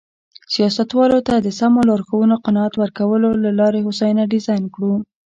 [0.53, 4.93] سیاستوالو ته د سمو لارښوونو قناعت ورکولو له لارې هوساینه ډیزاین کړو.